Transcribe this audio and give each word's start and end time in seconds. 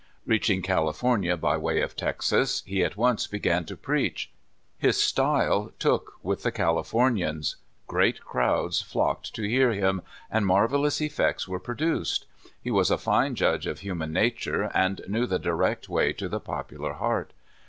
Reaching 0.25 0.63
California 0.63 1.37
by 1.37 1.57
way 1.57 1.79
of 1.79 1.95
Texas, 1.95 2.63
he 2.65 2.83
at 2.83 2.97
once 2.97 3.27
began 3.27 3.65
to 3.65 3.77
preach. 3.77 4.31
His 4.79 4.99
style 4.99 5.73
took 5.77 6.13
with 6.23 6.41
the 6.41 6.51
Califor 6.51 7.13
uians; 7.13 7.57
great 7.85 8.19
crowds 8.21 8.81
flocked 8.81 9.35
to 9.35 9.43
hear 9.47 9.71
him, 9.73 10.01
and 10.31 10.47
mar 10.47 10.67
velous 10.67 11.01
effects 11.05 11.47
were 11.47 11.59
produced. 11.59 12.25
He 12.59 12.71
was 12.71 12.89
a 12.89 12.97
fine 12.97 13.35
judge 13.35 13.67
of 13.67 13.81
human 13.81 14.11
nature, 14.11 14.71
and 14.73 15.01
knew 15.07 15.27
the 15.27 15.37
direct 15.37 15.87
way 15.87 16.13
to 16.13 16.27
the 16.27 16.39
popular 16.39 16.93
heart. 16.93 17.31